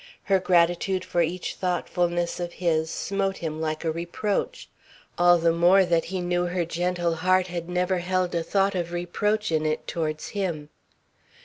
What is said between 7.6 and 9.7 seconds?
never held a thought of reproach in